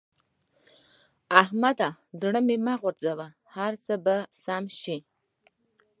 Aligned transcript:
احمده! 1.41 1.89
زړه 2.21 2.39
مه 2.65 2.73
غورځوه؛ 2.81 3.27
هر 3.55 3.73
څه 3.85 3.93
به 4.03 4.15
سم 4.43 4.63
شي. 4.81 4.97